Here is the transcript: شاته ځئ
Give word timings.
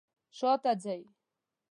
شاته 0.37 0.71
ځئ 0.83 1.01